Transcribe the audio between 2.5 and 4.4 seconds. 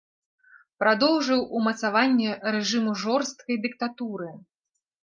рэжыму жорсткай дыктатуры.